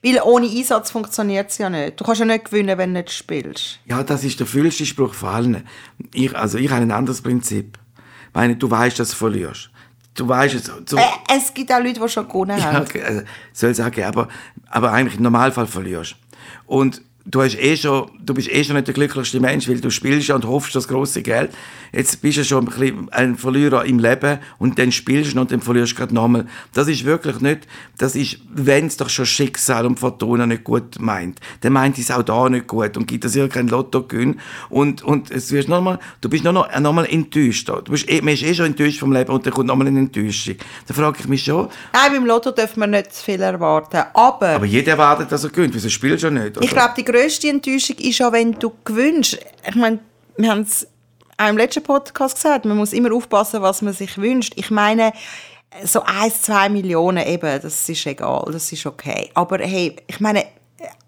[0.03, 1.99] weil ohne Einsatz funktioniert es ja nicht.
[1.99, 3.79] Du kannst ja nicht gewinnen, wenn du nicht spielst.
[3.85, 5.67] Ja, das ist der fühlste Spruch von allen.
[6.13, 7.77] Ich, also ich habe ein anderes Prinzip.
[8.29, 9.69] Ich meine, du weißt, dass du verlierst.
[10.13, 10.71] Du weißt es.
[10.85, 11.01] So, Äh,
[11.37, 12.85] es gibt auch Leute, die schon gewonnen ja, haben.
[12.85, 13.21] okay, also,
[13.53, 14.27] soll sagen, aber,
[14.69, 16.15] aber eigentlich im Normalfall verlierst.
[16.65, 19.89] Und du, hast eh schon, du bist eh schon nicht der glücklichste Mensch, weil du
[19.89, 21.51] spielst ja und hoffst das große Geld.
[21.91, 25.43] Jetzt bist du schon ein, bisschen ein Verlierer im Leben und dann spielst du noch
[25.43, 26.45] und dann verlierst du gerade nochmal.
[26.73, 30.99] Das ist wirklich nicht, das ist, wenn es doch schon Schicksal und Fortuna nicht gut
[30.99, 34.39] meint, dann meint es auch da nicht gut und gibt es ja kein Lottogewinn
[34.69, 37.69] und, und es wirst noch mal, du bist nur noch, noch mal enttäuscht.
[37.69, 39.87] Du bist eh, man ist eh schon enttäuscht vom Leben und dann kommt noch mal
[39.87, 40.55] eine Enttäuschung.
[40.87, 44.01] Da frage ich mich schon, Nein, beim Lotto dürfen wir nicht zu viel erwarten.
[44.13, 45.73] Aber, aber jeder erwartet, dass er gewinnt.
[45.73, 46.57] Wieso spielst du ja nicht?
[46.57, 46.81] ich oder?
[46.81, 49.37] glaube, die grösste Enttäuschung ist ja, wenn du gewinnst.
[49.67, 49.99] Ich meine,
[50.37, 50.87] wir haben es
[51.37, 54.53] auch im letzten Podcast gesagt, man muss immer aufpassen, was man sich wünscht.
[54.55, 55.13] Ich meine,
[55.83, 59.29] so 1, 2 Millionen eben, das ist egal, das ist okay.
[59.33, 60.45] Aber hey, ich meine,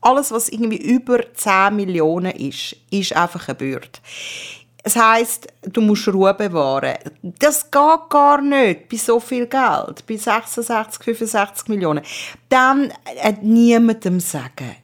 [0.01, 3.87] alles, was irgendwie über 10 Millionen ist, ist einfach eine Bürde.
[4.83, 6.95] Es heisst, du musst Ruhe bewahren.
[7.21, 12.03] Das geht gar nicht bei so viel Geld, bei 66, 65 Millionen.
[12.49, 14.75] Dann äh, niemandem sagen,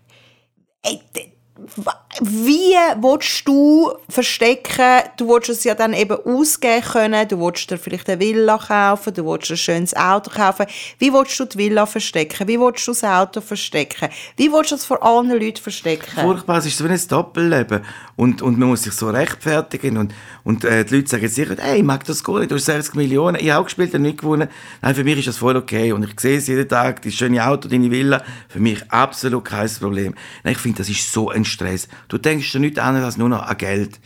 [0.83, 1.37] えいって、
[1.83, 5.03] ば wie willst du verstecken?
[5.17, 7.27] Du willst es ja dann eben ausgeben können.
[7.27, 9.13] Du willst dir vielleicht eine Villa kaufen.
[9.13, 10.65] Du willst ein schönes Auto kaufen.
[10.99, 12.47] Wie willst du die Villa verstecken?
[12.47, 14.10] Wie willst du das Auto verstecken?
[14.36, 16.10] Wie willst du es vor allen Leuten verstecken?
[16.15, 17.82] Furchtbar, es ist so wie ein Doppelleben.
[18.15, 19.97] Und, und man muss sich so rechtfertigen.
[19.97, 22.65] Und, und äh, die Leute sagen sicher, hey, ich mag das gar nicht, du hast
[22.65, 24.49] 60 Millionen, ich habe auch gespielt und nicht gewonnen.
[24.82, 25.91] Nein, für mich ist das voll okay.
[25.91, 29.69] Und ich sehe es jeden Tag, das schöne Auto, deine Villa, für mich absolut kein
[29.69, 30.15] Problem.
[30.43, 31.88] Nein, ich finde, das ist so ein Stress.
[32.08, 34.00] Du denkst ja nicht anderes als nur noch an Geld.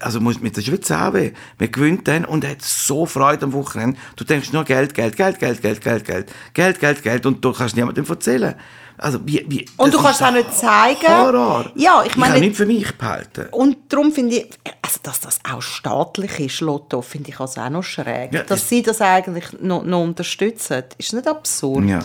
[0.00, 1.32] Also muss mit der Schweiz weh.
[1.58, 3.98] Man gewinnt dann und hat so Freude am Wochenende.
[4.16, 7.52] Du denkst nur Geld, Geld, Geld, Geld, Geld, Geld, Geld, Geld, Geld, Geld und du
[7.52, 8.54] kannst niemandem erzählen.
[8.98, 11.06] Also wie, wie, Und du kannst auch nicht zeigen.
[11.08, 11.70] Horror.
[11.74, 13.46] Ja, ich meine- kann nicht für mich behalten.
[13.52, 14.50] Und darum finde ich,
[14.82, 18.32] also dass das auch staatlich ist, Lotto, finde ich also auch noch schräg.
[18.32, 21.84] Ja, dass das- sie das eigentlich noch, noch unterstützen, ist nicht absurd.
[21.84, 22.00] Ja.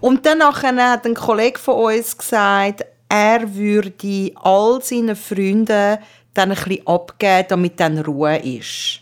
[0.00, 5.98] Und dann nachher hat ein Kollege von uns gesagt, er würde all seinen Freunden
[6.34, 9.00] dann ein bisschen abgeben, damit dann Ruhe ist.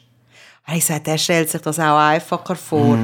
[0.73, 2.97] Ich sagte, er stellt sich das auch einfacher vor.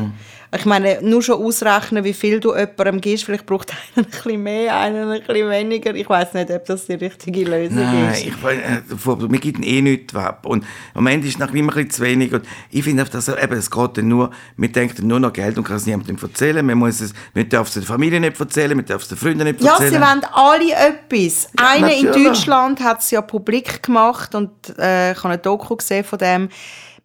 [0.57, 3.25] Ich meine, nur schon ausrechnen, wie viel du jemandem gibst.
[3.25, 5.95] Vielleicht braucht einer ein bisschen mehr, einer ein bisschen weniger.
[5.95, 8.27] Ich weiß nicht, ob das die richtige Lösung Nein, ist.
[8.27, 10.45] ich, äh, wir geben eh nichts ab.
[10.47, 12.33] Und am Ende ist es noch immer ein bisschen zu wenig.
[12.33, 15.65] Und ich finde, dass eben, es geht dann nur, wir denken nur noch Geld und
[15.65, 16.67] kann es niemandem erzählen.
[16.67, 19.45] Man muss es, man darf es der Familie nicht erzählen, man darf es den Freunden
[19.45, 19.93] nicht Ja, erzählen.
[19.93, 21.49] sie wollen alle etwas.
[21.57, 22.07] Einer in.
[22.07, 26.49] Deutschland hat es ja publik gemacht und äh, ich habe ein Doku gesehen von dem.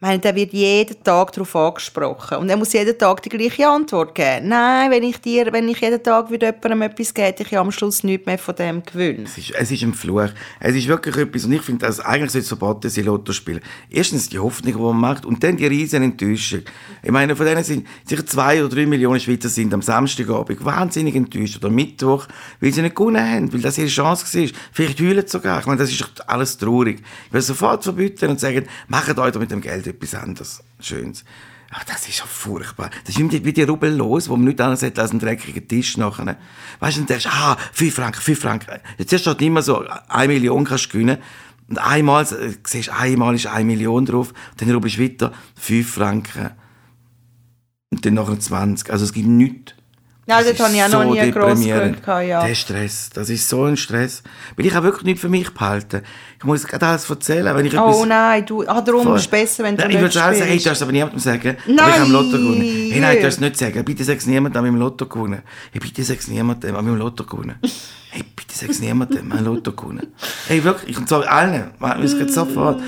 [0.05, 2.37] Meine, der wird jeden Tag darauf angesprochen.
[2.37, 4.49] Und er muss jeden Tag die gleiche Antwort geben.
[4.49, 7.59] Nein, wenn ich dir, wenn ich jeden Tag wieder jemandem etwas gebe, hätte ich ja
[7.59, 9.31] am Schluss nichts mehr von dem gewünscht.
[9.35, 10.29] Es ist, es ist ein Fluch.
[10.59, 13.61] Es ist wirklich etwas, und ich finde, dass eigentlich sollte es verboten sein, Lotto spielen.
[13.89, 16.61] Erstens die Hoffnung, die man macht, und dann die riesen Enttäuschung.
[17.01, 21.15] Ich meine, von denen sind sicher zwei oder drei Millionen Schweizer sind am Samstagabend wahnsinnig
[21.15, 22.27] enttäuscht, oder Mittwoch,
[22.59, 24.49] weil sie nicht gewonnen haben, weil das ihre Chance war.
[24.71, 25.61] Vielleicht heulen sie sogar.
[25.61, 27.01] Ich meine, das ist alles traurig.
[27.25, 30.63] Ich will sofort verbieten und sagen, macht euch mit dem Geld etwas anderes.
[30.79, 31.23] Schönes.
[31.71, 32.89] Ach, das ist ja furchtbar.
[33.05, 35.97] Das ist wie die, Rubel los, wo man nichts anderes hat als einen dreckigen Tisch
[35.97, 36.37] nachher.
[36.79, 38.79] Weißt du, und denkst, ah, 5 Franken, 5 Franken.
[38.97, 41.17] Jetzt steht immer so, eine Million kannst du gewinnen.
[41.67, 45.93] Und einmal, äh, siehst du, einmal ist eine Million drauf, dann rubelst du weiter 5
[45.93, 46.51] Franken.
[47.91, 48.89] Und dann nachher 20.
[48.91, 49.73] Also es gibt nichts.
[50.27, 51.31] Ja, Das ist habe ich auch noch nie.
[51.31, 52.43] Grund gehabt, ja.
[52.47, 54.23] Der Stress, das ist so ein Stress.
[54.55, 56.01] Weil ich habe wirklich nichts für mich behalten.
[56.39, 59.15] Ich muss gerade alles erzählen, wenn ich Oh nein, du, ah, darum Voll.
[59.17, 60.91] ist es besser, wenn du Nein, Ich würde schon sagen, hey, du darfst es aber
[60.91, 61.49] niemandem sagen.
[61.49, 62.61] Aber Nein, ich habe im Lotto gewonnen.
[62.61, 63.85] Hey, nein, du darfst es nicht sagen.
[63.85, 65.41] Bitte sag es niemandem, ich habe im Lotto gewonnen.
[65.71, 67.55] Hey, bitte sag es niemandem, ich habe im Lotto gewonnen.
[68.09, 70.07] Hey, bitte sag es niemandem, im Lotto gewonnen.
[70.47, 71.69] Hey, wirklich, ich sage allen,
[72.03, 72.81] es geht sofort.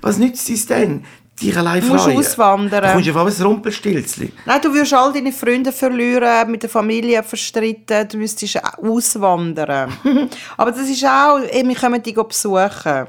[0.00, 1.04] Was nützt es denn?
[1.40, 2.18] Dich allein Du musst freuen.
[2.18, 2.82] auswandern.
[3.02, 4.32] Du kommst auf ein Rumpelstilzli.
[4.46, 9.92] Nein, du würdest all deine Freunde verlieren, mit der Familie verstritten, du müsstest auswandern.
[10.56, 13.06] Aber das ist auch, wir kommen dich besuchen.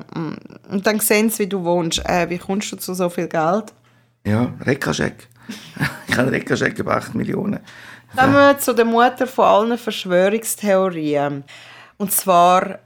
[0.72, 2.04] Und dann sehen sie, wie du wohnst.
[2.06, 3.66] Äh, wie kommst du zu so viel Geld?
[4.26, 5.28] Ja, Rekkascheck.
[6.08, 7.60] ich habe einen Rekkascheck über 8 Millionen.
[8.18, 11.44] Kommen wir zu der Mutter von allen Verschwörungstheorien.
[11.98, 12.80] Und zwar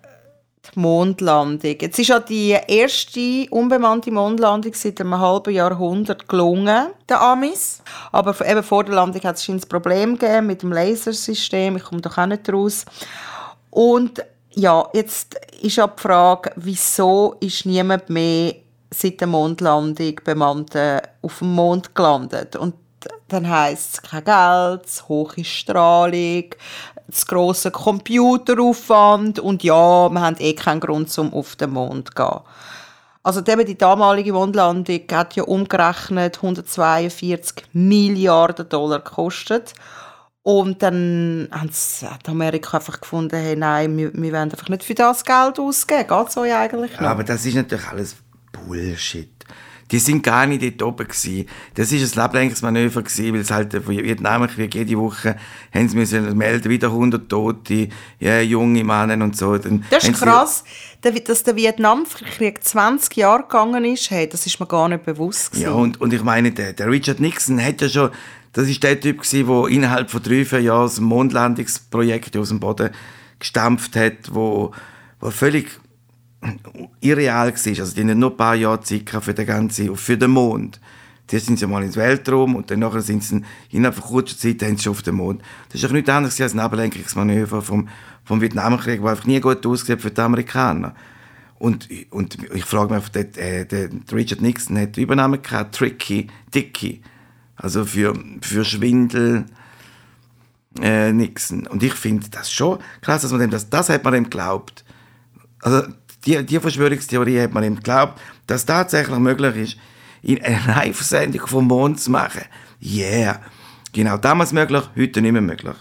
[0.65, 1.75] die Mondlandung.
[1.79, 7.81] Jetzt ist ja die erste unbemannte Mondlandung seit einem halben Jahrhundert gelungen, der Amis.
[8.11, 11.77] Aber eben vor der Landung hat es ein Problem gegeben mit dem Lasersystem.
[11.77, 12.85] Ich komme doch auch nicht raus.
[13.69, 18.55] Und ja, jetzt ist ja die Frage, wieso ist niemand mehr
[18.91, 22.55] seit der Mondlandung bemannt äh, auf dem Mond gelandet?
[22.55, 22.75] Und
[23.27, 26.45] dann heisst es kein Geld, hohe Strahlung,
[27.11, 32.13] zu grosser Computeraufwand und ja, wir haben eh keinen Grund, um auf den Mond zu
[32.15, 32.39] gehen.
[33.21, 39.73] Also die damalige Mondlandung hat ja umgerechnet 142 Milliarden Dollar gekostet.
[40.41, 45.23] Und dann hat Amerika einfach gefunden, hey, nein, wir, wir wollen einfach nicht für das
[45.23, 46.07] Geld ausgeben.
[46.07, 47.07] Geht es euch eigentlich noch?
[47.07, 48.15] Aber das ist natürlich alles
[48.51, 49.38] Bullshit.
[49.91, 51.47] Die sind gar nicht dort oben gewesen.
[51.75, 55.35] Das ist ein Ablenkungsmanöver gewesen, weil es halt von Vietnamkrieg jede Woche
[55.73, 59.57] haben sie müssen melden, wieder 100 Tote, ja, junge Männer und so.
[59.57, 60.63] Dann Das ist krass,
[61.01, 64.11] dass der Vietnamkrieg 20 Jahre gegangen ist.
[64.11, 65.55] Hey, das ist mir gar nicht bewusst.
[65.55, 65.81] Ja, gewesen.
[65.81, 68.11] und, und ich meine, der, der Richard Nixon hat ja schon,
[68.53, 72.59] das ist der Typ gewesen, der innerhalb von drei, vier Jahren das Mondlandungsprojekt aus dem
[72.59, 72.89] Boden
[73.39, 74.71] gestampft hat, wo,
[75.19, 75.79] wo völlig
[77.01, 77.79] irreal war.
[77.79, 80.79] Also die haben nur ein paar Jahre Zeit für den ganzen, für den Mond.
[81.27, 84.63] Zuerst sind sie mal ins Weltraum und dann nachher sind sie innerhalb von kurzer Zeit
[84.63, 85.43] haben sie schon auf den Mond.
[85.67, 87.87] Das ist doch nichts anderes als ein Ablenkungsmanöver vom,
[88.23, 90.95] vom Vietnamkrieg, der einfach nie gut ausgesehen für die Amerikaner.
[91.59, 96.27] Und, und ich frage mich, der, äh, der Richard Nixon hat den Übernamen gehabt, Tricky,
[96.55, 97.01] Dicky.
[97.55, 99.45] Also für, für Schwindel,
[100.81, 101.67] äh, Nixon.
[101.67, 104.85] Und ich finde das schon krass, dass man dem das, das hat man ihm geglaubt.
[105.61, 105.83] Also
[106.29, 109.77] die, die Verschwörungstheorie hat man ihm geglaubt, dass tatsächlich möglich ist,
[110.21, 112.43] in eine Live-Sendung vom Mond zu machen.
[112.81, 113.39] Yeah.
[113.93, 115.75] Genau, damals möglich, heute nicht mehr möglich.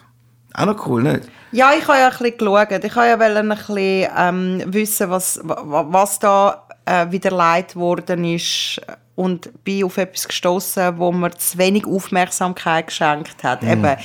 [0.55, 1.29] Auch noch cool, nicht?
[1.53, 2.85] Ja, ich habe ja ein bisschen geschaut.
[2.85, 8.25] Ich habe ja ein bisschen ähm, wissen, was, wa- was da äh, wieder leid worden
[8.25, 8.81] ist
[9.15, 13.63] und bin auf etwas gestoßen, wo mir zu wenig Aufmerksamkeit geschenkt hat.
[13.63, 13.97] Eben,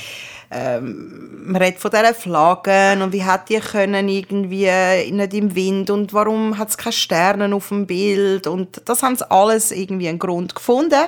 [0.50, 4.70] ähm, man redet von diesen Flaggen und wie hat die können irgendwie
[5.10, 9.16] nicht im Wind und warum hat es keine Sterne auf dem Bild und das haben
[9.16, 11.04] sie alles irgendwie einen Grund gefunden.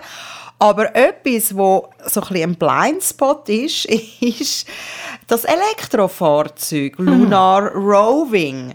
[0.58, 3.84] Aber etwas, wo so ein, bisschen ein Blindspot ist,
[4.20, 4.66] ist
[5.26, 8.74] das Elektrofahrzeug, Lunar Roving.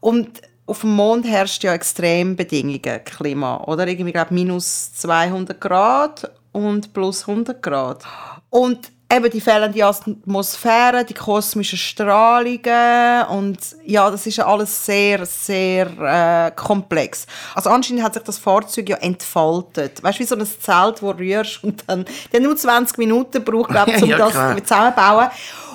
[0.00, 3.86] Und auf dem Mond herrscht ja Extrembedingungen, Klima, oder?
[3.86, 8.04] Irgendwie, glaube minus 200 Grad und plus 100 Grad.
[8.50, 15.26] Und eben die fehlende Atmosphäre, die kosmischen Strahlungen und ja, das ist ja alles sehr,
[15.26, 17.26] sehr äh, komplex.
[17.54, 20.02] Also anscheinend hat sich das Fahrzeug ja entfaltet.
[20.02, 23.44] Weißt du, wie so ein Zelt, wo du rührst und dann der nur 20 Minuten
[23.44, 25.28] braucht, glaube ich, um Ja, das zusammenzubauen.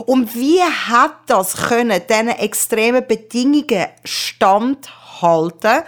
[0.05, 5.83] Und wie hat das können, diesen extremen Bedingungen standhalten?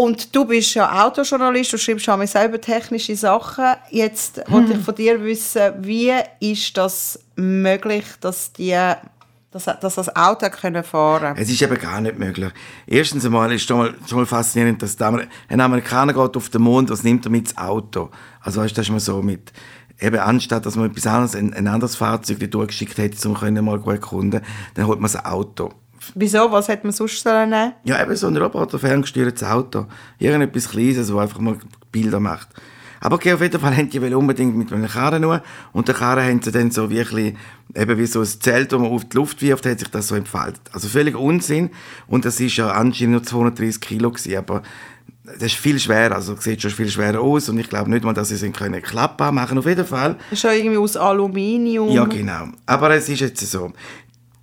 [0.00, 3.66] Und du bist ja Autojournalist, du schreibst auch selber technische Sachen.
[3.90, 6.10] Jetzt wollte ich von dir wissen, wie
[6.40, 8.78] ist das möglich, dass, die,
[9.50, 12.50] dass, dass das Auto können fahren Es ist eben gar nicht möglich.
[12.86, 16.62] Erstens einmal ist schon mal, schon mal faszinierend, dass Amer ein Amerikaner geht auf den
[16.62, 18.08] Mond, was nimmt er mit das Auto?
[18.40, 19.52] Also weißt, das ist mal so mit,
[20.00, 23.78] eben anstatt, dass man etwas anderes, ein, ein anderes Fahrzeug durchgeschickt hätte, um können mal
[23.78, 24.40] gut erkunden,
[24.72, 25.74] dann holt man ein Auto.
[26.14, 26.50] Wieso?
[26.50, 27.72] Was hätte man sonst sollen nehmen?
[27.84, 29.86] Ja, eben so ein roboterferngesteuertes Auto.
[30.18, 31.56] Irgendetwas Kleines, das einfach mal
[31.92, 32.48] Bilder macht.
[33.02, 35.42] Aber okay, auf jeden Fall haben die unbedingt mit einer Karre nur.
[35.72, 37.36] Und der Karre haben sie dann so wie, ein bisschen,
[37.74, 40.14] eben wie so ein Zelt, das man auf die Luft wirft, hat sich das so
[40.14, 40.60] entfaltet.
[40.72, 41.70] Also völlig Unsinn.
[42.06, 44.62] Und das ist ja anscheinend nur 230 Kilo gewesen, aber
[45.24, 48.12] das ist viel schwerer, also sieht schon viel schwerer aus und ich glaube nicht mal,
[48.12, 49.58] dass sie es können klappen machen.
[49.58, 51.88] Auf jeden Fall Das ist ja irgendwie aus Aluminium.
[51.90, 52.48] ja, genau.
[52.66, 53.72] Aber es ist jetzt so.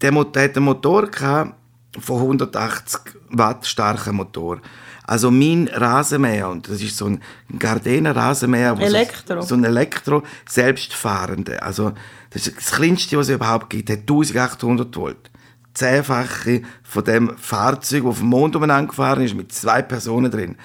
[0.02, 1.56] Der Motor hat einen Motor gehabt
[2.00, 4.62] von 180 Watt starken Motor.
[5.06, 7.22] Also mein Rasenmäher, und das ist so ein
[7.58, 8.78] Gardena Rasenmäher.
[8.78, 9.42] Elektro.
[9.42, 11.64] So, so ein Elektro, selbstfahrende.
[11.64, 11.94] Also
[12.30, 15.32] das ist das kleinste, was es überhaupt gibt, hat 1800 Volt.
[15.74, 20.58] Zehnfache von dem Fahrzeug, das auf dem Mond umeinander gefahren ist, mit zwei Personen drin.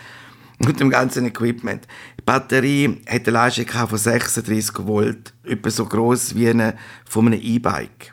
[0.58, 1.86] Und dem ganzen Equipment.
[2.18, 7.40] Die Batterie hat eine Leistung von 36 Volt, etwa so groß wie eine von einem
[7.40, 8.11] E-Bike.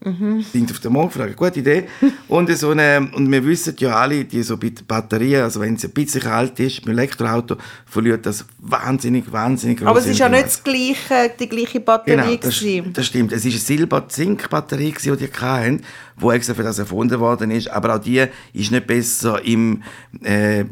[0.00, 1.88] Sind auf den Mond gefragt, gute Idee.
[2.28, 5.76] und, so eine, und wir wissen ja alle, die so bei der Batterie, also wenn
[5.76, 10.28] sie ein bisschen alt ist, mit Elektroauto, verliert das wahnsinnig, wahnsinnig Aber es ist ja
[10.28, 12.16] nicht das gleiche, die gleiche Batterie.
[12.16, 12.62] Genau, das,
[12.94, 13.32] das stimmt.
[13.32, 15.82] Es war eine Silber-Zink-Batterie, die die hatten,
[16.22, 17.68] die extra für das erfunden worden ist.
[17.68, 19.82] Aber auch die ist nicht besser im...
[20.22, 20.64] Äh,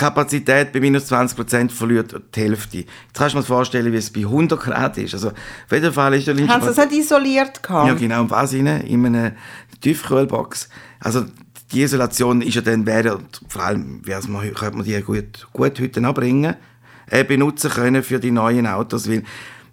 [0.00, 2.78] Kapazität bei minus 20% verliert die Hälfte.
[2.78, 5.12] Jetzt kannst du dir vorstellen, wie es bei 100 Grad ist.
[5.12, 7.86] Also, auf jeden Fall ist der linke Haben sie das nicht isoliert gehabt?
[7.86, 8.54] ja, genau, und was?
[8.54, 9.32] In einer
[9.82, 10.70] Tiefkühlbox.
[11.00, 11.26] Also,
[11.72, 15.78] die Isolation ist ja dann, wäre, vor allem, wär's mal, könnte man die gut, gut
[15.78, 16.56] heute anbringen,
[17.10, 19.22] äh, benutzen können für die neuen Autos, weil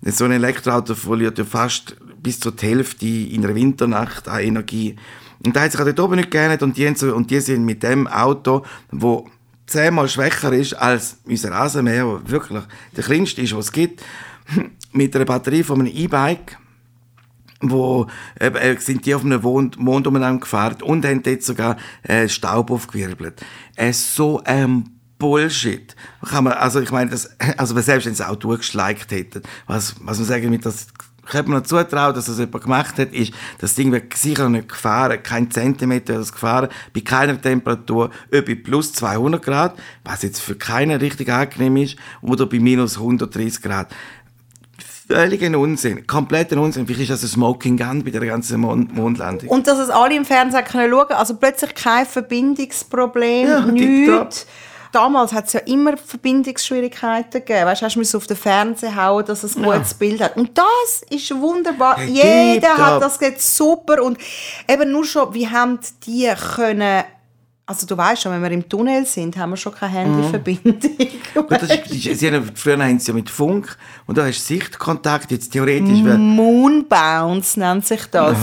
[0.02, 4.98] so ein Elektroauto verliert ja fast bis zur Hälfte in einer Winternacht an Energie.
[5.46, 7.64] Und da hat sich auch dort oben nicht geändert und die, so, und die sind
[7.64, 9.30] mit dem Auto, wo
[9.68, 12.64] zehnmal schwächer ist als unser Rasenmäher, der wirklich
[12.96, 14.04] der kleinste ist, was es gibt,
[14.94, 16.58] mit einer Batterie von einem E-Bike,
[17.62, 18.08] wo
[18.40, 22.28] äh, äh, sind die auf einem Mond, Mond umeinander gefahren und haben dort sogar äh,
[22.30, 23.42] Staub aufgewirbelt.
[23.76, 25.96] Äh, so ein Bullshit.
[26.24, 30.18] Kann man, also ich meine, das, also selbst wenn sie auch durchgeschleicht hätten, was, was
[30.18, 30.88] man sagen mit das
[31.28, 34.70] könnte man noch zutrauen, dass das jemand gemacht hat, ist, das Ding wird sicher nicht
[34.70, 40.24] gefahren, kein Zentimeter wird es gefahren, bei keiner Temperatur, ob bei plus 200 Grad, was
[40.24, 43.88] jetzt für keinen richtig angenehm ist, oder bei minus 130 Grad.
[45.10, 46.86] Völligen Unsinn, kompletten Unsinn.
[46.86, 49.48] Vielleicht ist das ein Smoking Gun bei der ganzen Mond Mondlandung.
[49.48, 54.46] Und dass es alle im Fernsehen können schauen also plötzlich kein Verbindungsproblem, Ja, nichts.
[54.98, 57.68] Damals hat es ja immer Verbindungsschwierigkeiten gegeben.
[57.68, 60.36] Weißt du, hast du musst auf den Fernseher hauen, dass es ein gutes Bild hat.
[60.36, 62.02] Und das ist wunderbar.
[62.02, 64.02] Jeder hat das geht super.
[64.02, 64.18] Und
[64.68, 67.04] eben nur schon, wie haben die können.
[67.70, 70.74] Also du weißt schon, wenn wir im Tunnel sind, haben wir schon keine Handyverbindung.
[71.34, 74.54] Gut, das ist, sie haben, früher haben sie ja mit Funk und da hast du
[74.54, 76.00] Sichtkontakt, jetzt theoretisch.
[76.00, 78.38] Moonbounce nennt sich das.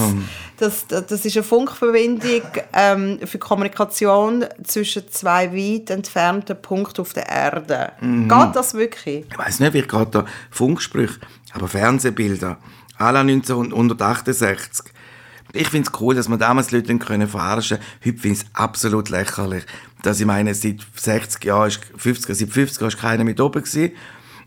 [0.59, 2.43] Das, das das ist eine Funkverbindung
[2.75, 7.93] ähm, für Kommunikation zwischen zwei weit entfernten Punkten auf der Erde.
[8.03, 9.25] Geht das wirklich?
[9.31, 11.19] ich weiß nicht, wie gerade da Funksprüche,
[11.55, 12.59] aber Fernsehbilder,
[12.99, 14.93] à la 1968.
[15.53, 17.89] Ich finde es cool, dass man damals Leute können verarschen können.
[18.05, 19.65] Heute finde ich es absolut lächerlich.
[20.03, 23.63] Dass ich meine, seit 60 Jahren, ist, 50, seit 50 Jahren ist keiner mit oben
[23.63, 23.93] gewesen.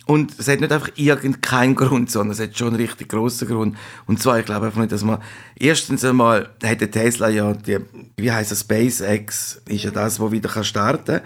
[0.08, 3.78] Und es hat nicht einfach irgendeinen Grund, sondern es hat schon einen richtig grossen Grund.
[4.06, 5.22] Und zwar, ich glaube einfach nicht, dass man,
[5.60, 7.80] erstens einmal, hat der Tesla ja, die,
[8.16, 11.22] wie heisst das, SpaceX, ist ja das, wo wieder starten kann.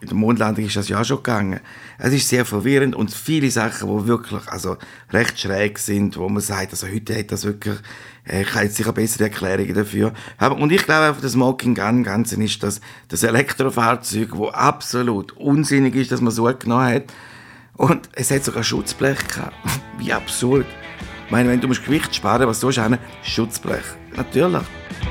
[0.00, 1.60] In der Mondlandung ist das ja auch schon gegangen.
[1.98, 4.76] Es ist sehr verwirrend und viele Sachen, die wirklich also
[5.12, 7.76] recht schräg sind, wo man sagt, also heute hat das wirklich,
[8.28, 10.12] äh, ich habe jetzt sicher bessere Erklärungen dafür.
[10.40, 15.32] Und ich glaube einfach, das Smoking Gun im Ganzen ist das, das Elektrofahrzeug, wo absolut
[15.32, 17.04] unsinnig ist, dass man so genommen hat.
[17.76, 19.56] Und es hat sogar Schutzblech gehabt.
[19.98, 20.66] Wie absurd.
[21.26, 22.98] Ich meine, wenn du musst Gewicht sparen was sollst du?
[23.22, 23.84] Schutzblech.
[24.16, 24.62] Natürlich.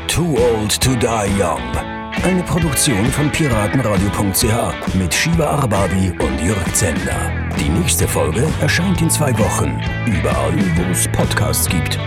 [0.08, 1.97] Too Old to Die Young.
[2.28, 7.32] Eine Produktion von piratenradio.ch mit Shiva Arbabi und Jörg Zender.
[7.58, 11.98] Die nächste Folge erscheint in zwei Wochen, überall, wo es Podcasts gibt.